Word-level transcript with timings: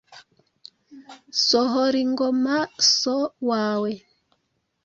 Sohor-ingoma, 1.47 2.57
so 2.97 3.17
wawe, 3.47 3.91